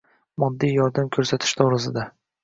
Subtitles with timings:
[0.43, 2.07] moddiy yordam ko‘rsatish to‘g‘risida.